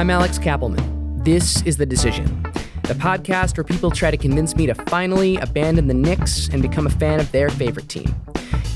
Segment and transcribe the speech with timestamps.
[0.00, 1.22] I'm Alex Kappelman.
[1.26, 2.24] This is The Decision,
[2.84, 6.86] the podcast where people try to convince me to finally abandon the Knicks and become
[6.86, 8.14] a fan of their favorite team.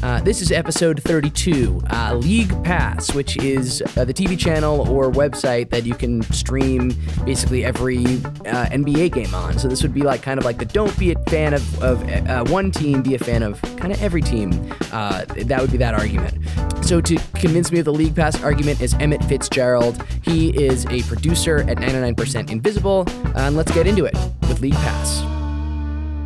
[0.02, 5.10] Uh, this is episode 32, uh, League Pass, which is uh, the TV channel or
[5.10, 6.95] website that you can stream
[7.25, 9.59] basically every uh, NBA game on.
[9.59, 12.06] So this would be like kind of like the don't be a fan of, of
[12.29, 14.51] uh, one team, be a fan of kind of every team.
[14.93, 16.37] Uh, that would be that argument.
[16.84, 20.04] So to convince me of the League Pass argument is Emmett Fitzgerald.
[20.22, 23.06] He is a producer at 99% Invisible.
[23.34, 25.20] and let's get into it with League Pass.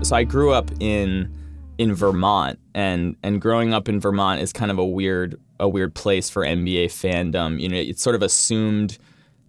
[0.06, 1.32] So I grew up in
[1.78, 5.94] in Vermont, and and growing up in Vermont is kind of a weird a weird
[5.94, 7.60] place for NBA fandom.
[7.60, 8.98] You know, it's sort of assumed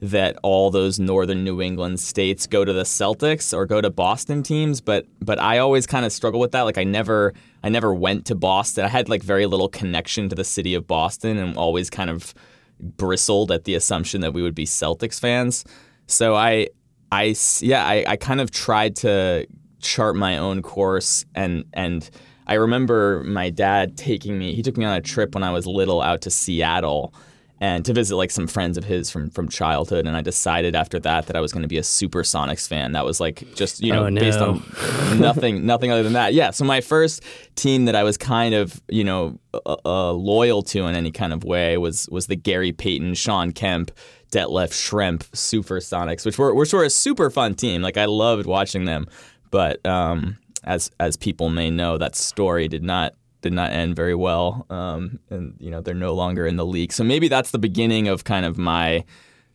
[0.02, 4.44] that all those northern New England states go to the Celtics or go to Boston
[4.44, 6.62] teams, but but I always kind of struggle with that.
[6.62, 8.86] Like I never I never went to Boston.
[8.86, 12.34] I had like very little connection to the city of Boston and always kind of
[12.80, 15.66] bristled at the assumption that we would be Celtics fans.
[16.08, 16.70] So I
[17.12, 19.48] I yeah, I, I kind of tried to
[19.82, 22.10] chart my own course and and
[22.48, 25.68] I remember my dad taking me he took me on a trip when I was
[25.68, 27.14] little out to Seattle
[27.62, 31.00] and to visit like some friends of his from from childhood and I decided after
[31.00, 32.94] that that I was going to be a Supersonics fan.
[32.94, 34.22] That was like just you know oh, no.
[34.22, 34.64] based on
[35.20, 36.34] nothing nothing other than that.
[36.34, 37.24] Yeah so my first
[37.56, 41.34] team that I was kind of you know uh, uh, loyal to in any kind
[41.34, 43.92] of way was was the Gary Payton Sean Kemp
[44.32, 47.82] Detlef Schrempf Supersonics which were, were sort of a super fun team.
[47.82, 49.08] Like I loved watching them.
[49.52, 54.16] But um, as as people may know, that story did not did not end very
[54.16, 56.92] well, um, and you know they're no longer in the league.
[56.92, 59.04] So maybe that's the beginning of kind of my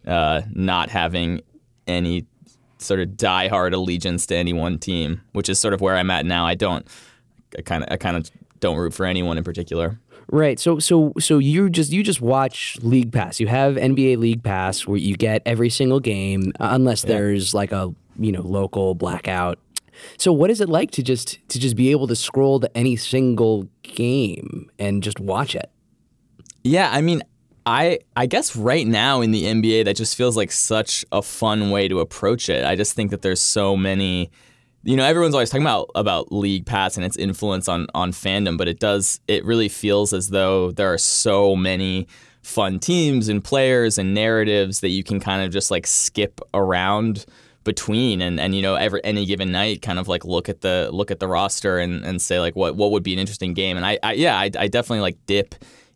[0.07, 1.43] uh, not having
[1.87, 2.27] any
[2.79, 6.27] sort of diehard allegiance to any one team, which is sort of where I'm at
[6.27, 6.47] now.
[6.47, 6.87] I don't,
[7.59, 9.99] I kind of, I kind of don't root for anyone in particular.
[10.29, 10.59] Right.
[10.59, 13.41] So so so you just you just watch League Pass.
[13.41, 17.09] You have NBA League Pass where you get every single game uh, unless yeah.
[17.09, 19.59] there's like a you know local blackout
[20.17, 22.97] so what is it like to just to just be able to scroll to any
[22.97, 25.71] single game and just watch it?
[26.63, 27.23] Yeah, I mean,
[27.67, 31.71] I I guess right now in the NBA that just feels like such a fun
[31.71, 32.65] way to approach it.
[32.65, 34.31] I just think that there's so many
[34.87, 38.59] you know, everyone's always talking about about league pass and its influence on on fandom,
[38.59, 42.07] but it does it really feels as though there are so many
[42.43, 47.25] fun teams and players and narratives that you can kind of just like skip around
[47.65, 50.91] between and, and you know every any given night kind of like look at the
[50.93, 53.77] look at the roster and, and say like what what would be an interesting game
[53.77, 55.55] and I, I yeah I, I definitely like dip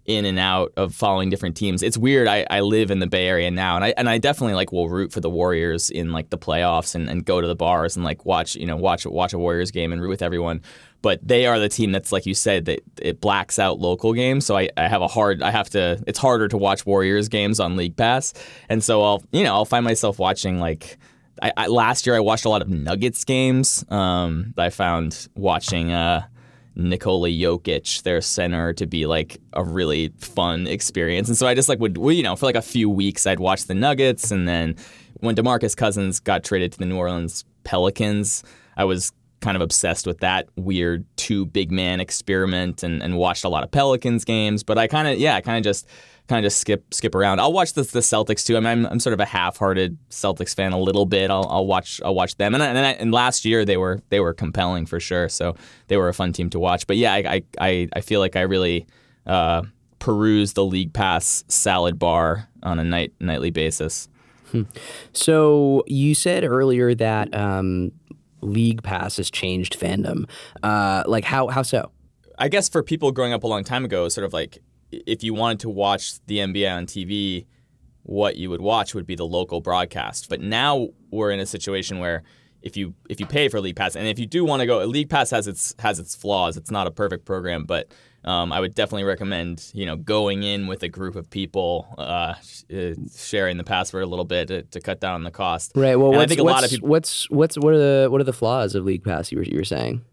[0.08, 1.82] in and out of following different teams.
[1.82, 2.26] It's weird.
[2.26, 4.88] I, I live in the Bay Area now, and I and I definitely like will
[4.88, 8.04] root for the Warriors in like the playoffs and, and go to the bars and
[8.04, 10.62] like watch you know watch watch a Warriors game and root with everyone.
[11.02, 14.46] But they are the team that's like you said that it blacks out local games.
[14.46, 17.60] So I, I have a hard I have to it's harder to watch Warriors games
[17.60, 18.32] on League Pass,
[18.70, 20.96] and so I'll you know I'll find myself watching like
[21.42, 23.84] I, I, last year I watched a lot of Nuggets games.
[23.88, 26.26] Um, I found watching uh,
[26.74, 31.28] Nikola Jokic, their center, to be like a really fun experience.
[31.28, 33.64] And so I just like would you know for like a few weeks I'd watch
[33.64, 34.76] the Nuggets, and then
[35.20, 38.44] when Demarcus Cousins got traded to the New Orleans Pelicans,
[38.76, 43.44] I was kind of obsessed with that weird two big man experiment and, and watched
[43.44, 44.62] a lot of Pelicans games.
[44.62, 45.86] But I kind of yeah, I kind of just
[46.28, 47.40] kind of just skip skip around.
[47.40, 48.56] I'll watch the, the Celtics too.
[48.56, 51.30] I mean, I'm, I'm sort of a half-hearted Celtics fan a little bit.
[51.30, 52.54] I'll, I'll watch I'll watch them.
[52.54, 55.28] And and, I, and last year they were they were compelling for sure.
[55.28, 55.54] So
[55.86, 56.86] they were a fun team to watch.
[56.86, 58.86] But yeah, I I, I feel like I really
[59.26, 59.62] uh,
[59.98, 64.08] peruse the league pass salad bar on a night nightly basis.
[64.50, 64.62] Hmm.
[65.12, 67.92] So you said earlier that um,
[68.40, 70.28] league pass has changed fandom.
[70.62, 71.90] Uh, like how how so?
[72.38, 74.58] I guess for people growing up a long time ago, sort of like
[74.90, 77.46] if you wanted to watch the NBA on TV,
[78.02, 80.28] what you would watch would be the local broadcast.
[80.28, 82.22] But now we're in a situation where
[82.62, 84.78] if you if you pay for League Pass, and if you do want to go,
[84.84, 86.56] League Pass has its has its flaws.
[86.56, 87.92] It's not a perfect program, but
[88.24, 92.34] um, I would definitely recommend you know going in with a group of people, uh,
[93.16, 95.72] sharing the password a little bit to, to, cut down on the cost.
[95.74, 95.96] Right.
[95.96, 96.88] Well, I think a lot of people.
[96.88, 99.30] What's what's what are the what are the flaws of League Pass?
[99.30, 100.04] You were you were saying.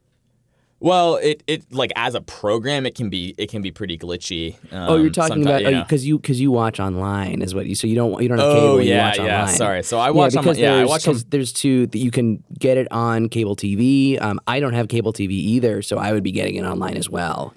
[0.79, 4.55] Well, it, it like as a program, it can be it can be pretty glitchy.
[4.71, 7.65] Um, oh, you're um, talking about because you because you, you, watch online is what
[7.65, 8.67] you so you don't you don't have cable.
[8.67, 9.39] Oh yeah, you watch yeah.
[9.41, 9.55] Online.
[9.55, 12.11] Sorry, so I watch yeah, because on, yeah, I watch because there's two that you
[12.11, 14.21] can get it on cable TV.
[14.21, 17.09] Um, I don't have cable TV either, so I would be getting it online as
[17.09, 17.53] well.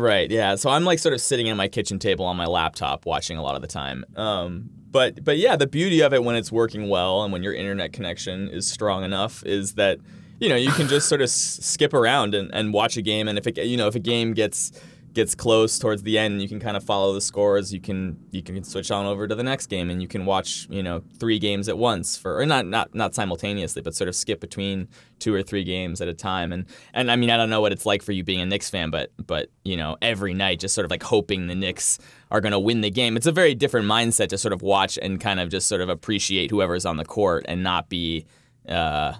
[0.00, 0.30] Right.
[0.30, 0.54] Yeah.
[0.54, 3.42] So I'm like sort of sitting at my kitchen table on my laptop watching a
[3.42, 4.04] lot of the time.
[4.16, 7.52] Um, but but yeah, the beauty of it when it's working well and when your
[7.52, 9.98] internet connection is strong enough is that
[10.38, 13.28] you know, you can just sort of s- skip around and, and watch a game.
[13.28, 14.72] And if it, you know, if a game gets
[15.12, 17.72] gets close towards the end, you can kind of follow the scores.
[17.72, 20.66] You can you can switch on over to the next game, and you can watch
[20.70, 24.14] you know three games at once for or not not not simultaneously, but sort of
[24.14, 26.52] skip between two or three games at a time.
[26.52, 28.70] And and I mean I don't know what it's like for you being a Knicks
[28.70, 31.98] fan, but but you know every night just sort of like hoping the Knicks
[32.30, 33.16] are going to win the game.
[33.16, 35.88] It's a very different mindset to sort of watch and kind of just sort of
[35.88, 38.26] appreciate whoever's on the court and not be.
[38.68, 39.14] Uh,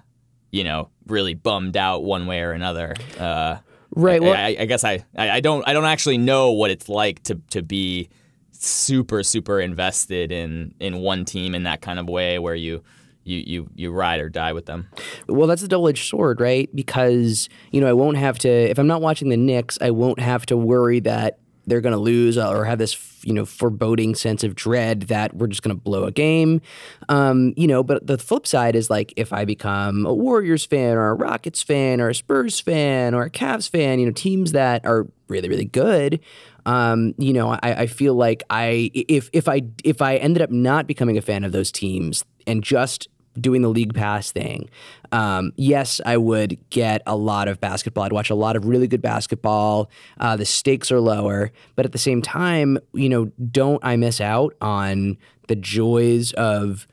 [0.52, 2.94] you know, really bummed out one way or another.
[3.18, 3.56] Uh,
[3.92, 4.22] Right.
[4.22, 7.40] Well, I, I guess I, I don't I don't actually know what it's like to
[7.50, 8.08] to be
[8.52, 12.82] super super invested in in one team in that kind of way where you
[13.24, 14.88] you you you ride or die with them.
[15.28, 16.68] Well, that's a double edged sword, right?
[16.74, 20.20] Because you know I won't have to if I'm not watching the Knicks, I won't
[20.20, 21.38] have to worry that
[21.70, 25.46] they're going to lose or have this you know foreboding sense of dread that we're
[25.46, 26.60] just going to blow a game.
[27.08, 30.96] Um, you know but the flip side is like if i become a warriors fan
[30.96, 34.52] or a rockets fan or a spurs fan or a Cavs fan you know teams
[34.52, 36.20] that are really really good
[36.66, 40.50] um, you know I, I feel like i if if i if i ended up
[40.50, 43.08] not becoming a fan of those teams and just
[43.40, 44.68] doing the league pass thing,
[45.12, 48.04] um, yes, I would get a lot of basketball.
[48.04, 49.90] I'd watch a lot of really good basketball.
[50.18, 54.20] Uh, the stakes are lower, but at the same time, you know, don't I miss
[54.20, 55.16] out on
[55.48, 56.86] the joys of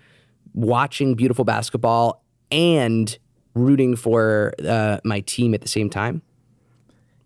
[0.54, 3.18] watching beautiful basketball and
[3.54, 6.22] rooting for uh, my team at the same time?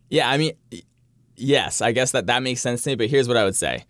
[0.10, 0.54] Yeah, I mean,
[1.36, 2.96] yes, I guess that that makes sense to me.
[2.96, 3.86] But here's what I would say: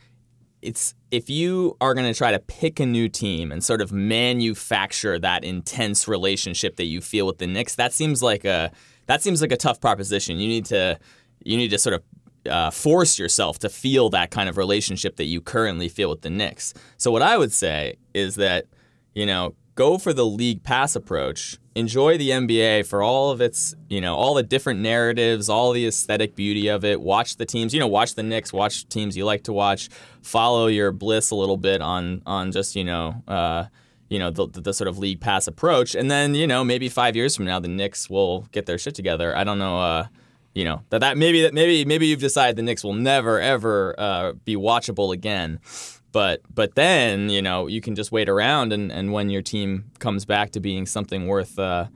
[0.61, 3.91] it's if you are going to try to pick a new team and sort of
[3.91, 8.71] manufacture that intense relationship that you feel with the Knicks, that seems like a
[9.07, 10.37] that seems like a tough proposition.
[10.37, 10.99] You need to
[11.43, 12.03] you need to sort of
[12.51, 16.29] uh, force yourself to feel that kind of relationship that you currently feel with the
[16.29, 16.73] Knicks.
[16.97, 18.65] So what I would say is that
[19.13, 21.57] you know go for the league pass approach.
[21.73, 25.87] Enjoy the NBA for all of its, you know, all the different narratives, all the
[25.87, 26.99] aesthetic beauty of it.
[26.99, 29.89] Watch the teams, you know, watch the Knicks, watch teams you like to watch.
[30.21, 33.65] Follow your bliss a little bit on on just, you know, uh,
[34.09, 37.15] you know, the, the sort of league pass approach, and then you know maybe five
[37.15, 39.35] years from now the Knicks will get their shit together.
[39.35, 39.79] I don't know.
[39.79, 40.07] Uh,
[40.53, 43.95] you know that that maybe that maybe maybe you've decided the Knicks will never ever
[43.97, 45.59] uh, be watchable again.
[46.11, 49.85] But but then you know you can just wait around and, and when your team
[49.99, 51.87] comes back to being something worth uh,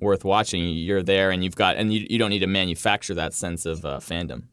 [0.00, 3.34] worth watching, you're there and you've got and you, you don't need to manufacture that
[3.34, 4.44] sense of uh, fandom.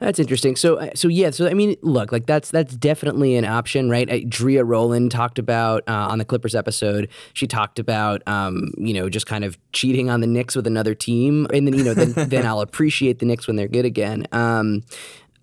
[0.00, 0.56] That's interesting.
[0.56, 1.30] So uh, so yeah.
[1.30, 4.08] So I mean, look, like that's that's definitely an option, right?
[4.10, 7.08] Uh, Drea Rowland talked about uh, on the Clippers episode.
[7.32, 10.94] She talked about um, you know just kind of cheating on the Knicks with another
[10.94, 14.26] team, and then you know then then I'll appreciate the Knicks when they're good again.
[14.32, 14.82] Um,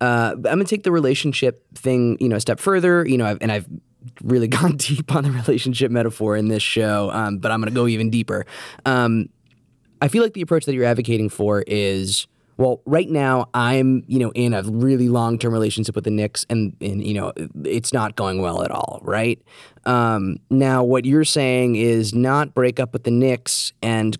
[0.00, 3.06] uh, I'm gonna take the relationship thing, you know, a step further.
[3.06, 3.66] You know, I've, and I've
[4.22, 7.86] really gone deep on the relationship metaphor in this show, um, but I'm gonna go
[7.86, 8.46] even deeper.
[8.86, 9.28] Um,
[10.00, 12.26] I feel like the approach that you're advocating for is
[12.56, 16.76] well, right now I'm, you know, in a really long-term relationship with the Knicks, and
[16.80, 17.32] and you know,
[17.64, 19.40] it's not going well at all, right?
[19.86, 24.16] Um, now, what you're saying is not break up with the Knicks and,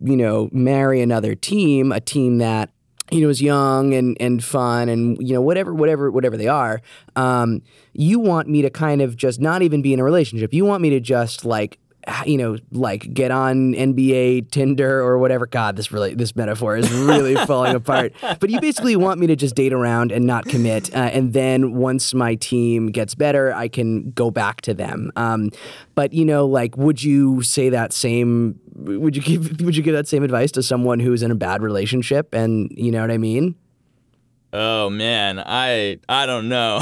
[0.00, 2.70] you know, marry another team, a team that
[3.10, 6.80] you know is young and and fun and you know whatever whatever whatever they are
[7.14, 7.62] um,
[7.92, 10.52] you want me to kind of just not even be in a relationship.
[10.52, 11.78] You want me to just like
[12.24, 15.46] you know, like get on NBA Tinder or whatever.
[15.46, 18.12] God, this really this metaphor is really falling apart.
[18.20, 21.74] But you basically want me to just date around and not commit, uh, and then
[21.74, 25.10] once my team gets better, I can go back to them.
[25.16, 25.50] Um,
[25.94, 28.58] but you know, like, would you say that same?
[28.74, 31.62] Would you give Would you give that same advice to someone who's in a bad
[31.62, 32.34] relationship?
[32.34, 33.56] And you know what I mean?
[34.52, 36.80] Oh man, I I don't know.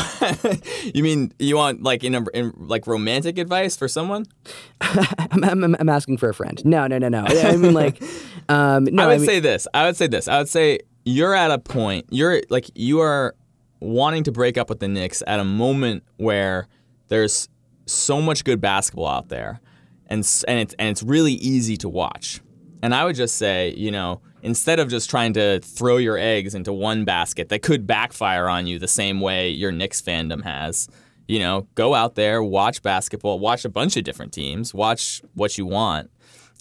[0.94, 4.26] you mean you want like in, a, in like romantic advice for someone?
[4.80, 6.62] I'm, I'm, I'm, asking for a friend.
[6.64, 7.25] No, no, no, no.
[7.26, 8.02] I mean like,
[8.49, 9.04] um, no.
[9.04, 9.66] I would I mean, say this.
[9.73, 10.28] I would say this.
[10.28, 12.06] I would say you're at a point.
[12.11, 13.35] You're like you are
[13.80, 16.68] wanting to break up with the Knicks at a moment where
[17.09, 17.49] there's
[17.87, 19.61] so much good basketball out there,
[20.06, 22.40] and and it's and it's really easy to watch.
[22.85, 26.55] And I would just say, you know instead of just trying to throw your eggs
[26.55, 30.87] into one basket that could backfire on you the same way your Knicks fandom has,
[31.26, 35.57] you know, go out there, watch basketball, watch a bunch of different teams, watch what
[35.57, 36.11] you want.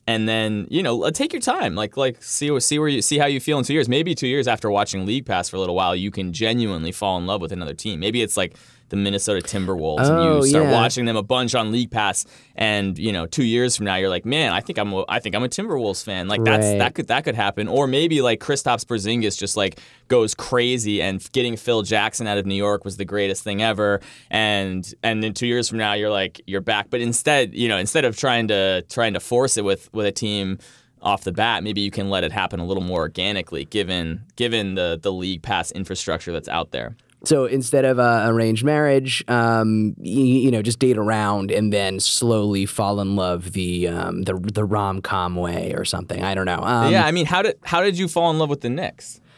[0.07, 1.75] And then you know, take your time.
[1.75, 3.87] Like, like see see where you see how you feel in two years.
[3.87, 7.17] Maybe two years after watching League Pass for a little while, you can genuinely fall
[7.17, 7.99] in love with another team.
[7.99, 8.57] Maybe it's like
[8.89, 10.71] the Minnesota Timberwolves oh, and you oh, start yeah.
[10.71, 12.25] watching them a bunch on League Pass
[12.55, 15.19] and you know 2 years from now you're like man I think I'm a, I
[15.19, 16.77] think I'm a Timberwolves fan like that's right.
[16.79, 21.27] that could that could happen or maybe like Kristaps Porzingis just like goes crazy and
[21.31, 23.99] getting Phil Jackson out of New York was the greatest thing ever
[24.29, 27.77] and and then 2 years from now you're like you're back but instead you know
[27.77, 30.59] instead of trying to trying to force it with with a team
[31.03, 34.75] off the bat, maybe you can let it happen a little more organically, given given
[34.75, 36.95] the the league pass infrastructure that's out there.
[37.25, 42.01] So instead of uh, arranged marriage, um, you, you, know, just date around and then
[42.01, 46.21] slowly fall in love the um, the the rom com way or something.
[46.21, 46.59] I don't know.
[46.59, 49.19] Um, yeah, I mean, how did how did you fall in love with the Knicks?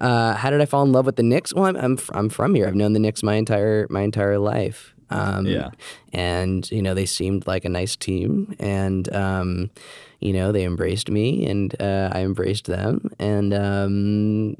[0.00, 1.54] Uh, how did I fall in love with the Knicks?
[1.54, 2.66] Well, I'm, I'm I'm from here.
[2.66, 4.93] I've known the Knicks my entire my entire life.
[5.14, 5.70] Um, yeah.
[6.12, 9.70] And you know, they seemed like a nice team, and um,
[10.20, 14.56] you know, they embraced me, and uh, I embraced them, and um,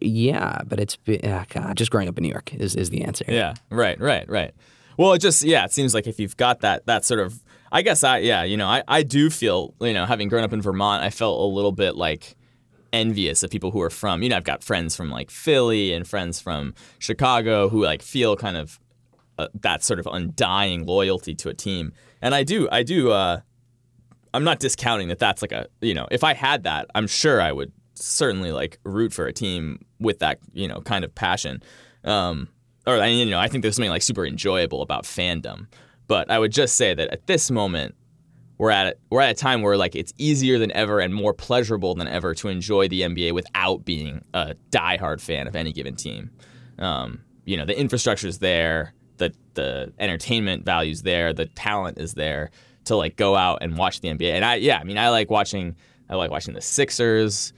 [0.00, 0.62] yeah.
[0.66, 3.24] But it's oh God, just growing up in New York is is the answer.
[3.28, 3.54] Yeah.
[3.70, 4.00] Right.
[4.00, 4.28] Right.
[4.28, 4.54] Right.
[4.96, 7.82] Well, it just yeah, it seems like if you've got that that sort of I
[7.82, 10.62] guess I yeah, you know, I, I do feel, you know, having grown up in
[10.62, 12.36] Vermont, I felt a little bit like
[12.92, 16.06] envious of people who are from, you know, I've got friends from like Philly and
[16.08, 18.80] friends from Chicago who like feel kind of
[19.38, 21.92] uh, that sort of undying loyalty to a team.
[22.20, 23.40] And I do, I do, uh,
[24.34, 27.40] I'm not discounting that that's like a, you know, if I had that, I'm sure
[27.40, 31.62] I would certainly like root for a team with that, you know, kind of passion.
[32.04, 32.48] Um,
[32.86, 35.66] or, you know, I think there's something like super enjoyable about fandom.
[36.06, 37.94] But I would just say that at this moment,
[38.56, 41.94] we're at we're at a time where like it's easier than ever and more pleasurable
[41.94, 46.30] than ever to enjoy the NBA without being a diehard fan of any given team.
[46.78, 52.14] Um, you know, the infrastructure is there, the the entertainment values there, the talent is
[52.14, 52.50] there
[52.84, 54.32] to like go out and watch the NBA.
[54.32, 55.76] And I yeah, I mean I like watching
[56.08, 57.52] I like watching the Sixers.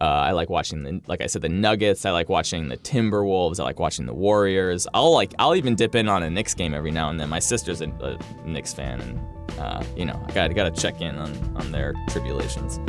[0.00, 2.04] Uh, I like watching the, like I said, the Nuggets.
[2.04, 3.60] I like watching the Timberwolves.
[3.60, 4.88] I like watching the Warriors.
[4.92, 7.28] I'll like, I'll even dip in on a Knicks game every now and then.
[7.28, 9.20] My sister's a, a Knicks fan, and
[9.58, 12.80] uh, you know, I got got to check in on, on their tribulations.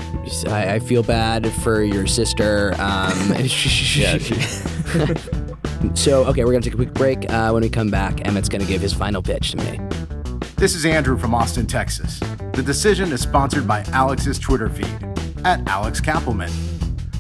[0.48, 2.74] I, I feel bad for your sister.
[2.80, 3.36] Um,
[3.96, 4.18] yeah.
[5.94, 7.30] so, okay, we're gonna take a quick break.
[7.32, 9.80] Uh, when we come back, Emmett's gonna give his final pitch to me.
[10.58, 12.20] This is Andrew from Austin, Texas.
[12.54, 14.88] The decision is sponsored by Alex's Twitter feed
[15.44, 16.52] at Alex Kappelman.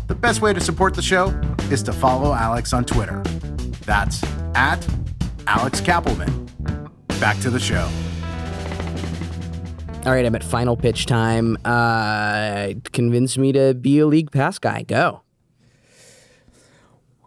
[0.07, 1.27] The best way to support the show
[1.71, 3.21] is to follow Alex on Twitter.
[3.85, 4.23] That's
[4.55, 4.87] at
[5.47, 6.47] Alex Kappelman.
[7.19, 7.89] Back to the show.
[10.05, 11.57] All right, Emmett final pitch time.
[11.65, 14.83] Uh, convince me to be a league pass guy.
[14.83, 15.21] Go.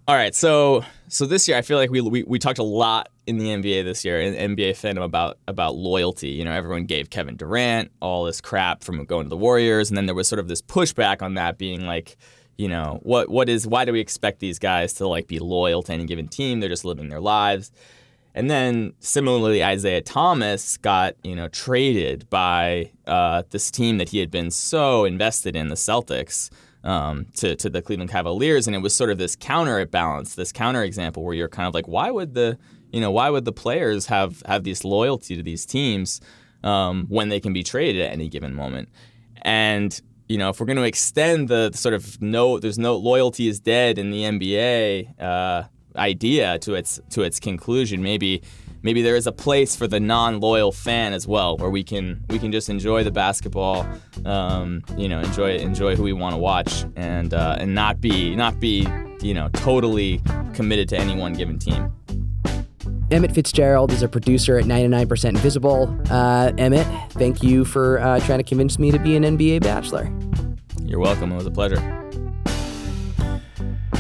[0.06, 3.08] All right, so so this year I feel like we, we we talked a lot
[3.26, 6.30] in the NBA this year in NBA fandom about about loyalty.
[6.30, 9.96] You know, everyone gave Kevin Durant all this crap from going to the Warriors, and
[9.96, 12.16] then there was sort of this pushback on that, being like,
[12.56, 15.82] you know, what what is why do we expect these guys to like be loyal
[15.84, 16.60] to any given team?
[16.60, 17.72] They're just living their lives.
[18.34, 24.18] And then similarly, Isaiah Thomas got you know traded by uh, this team that he
[24.18, 26.50] had been so invested in, the Celtics,
[26.84, 30.52] um, to to the Cleveland Cavaliers, and it was sort of this counter balance, this
[30.52, 32.58] counter example where you're kind of like, why would the
[32.92, 36.20] you know why would the players have have this loyalty to these teams
[36.62, 38.88] um, when they can be traded at any given moment?
[39.42, 43.48] And you know, if we're going to extend the sort of no, there's no loyalty
[43.48, 45.20] is dead in the NBA.
[45.20, 45.64] Uh,
[45.98, 48.02] idea to its to its conclusion.
[48.02, 48.42] Maybe
[48.82, 52.38] maybe there is a place for the non-loyal fan as well, where we can we
[52.38, 53.86] can just enjoy the basketball,
[54.24, 58.34] um, you know, enjoy enjoy who we want to watch, and uh, and not be
[58.36, 58.86] not be
[59.20, 60.20] you know totally
[60.54, 61.92] committed to any one given team.
[63.10, 65.98] Emmett Fitzgerald is a producer at 99% Invisible.
[66.10, 70.12] Uh, Emmett, thank you for uh, trying to convince me to be an NBA bachelor.
[70.84, 71.32] You're welcome.
[71.32, 71.78] It was a pleasure.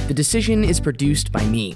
[0.08, 1.74] The Decision is produced by me.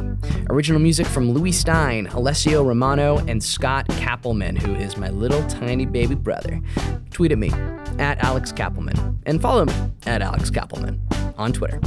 [0.49, 5.85] Original music from Louis Stein, Alessio Romano, and Scott Kappelman, who is my little tiny
[5.85, 6.59] baby brother.
[7.11, 7.51] Tweet at me,
[7.99, 9.75] at Alex Kappelman, and follow me,
[10.07, 10.99] at Alex Kappelman,
[11.37, 11.79] on Twitter.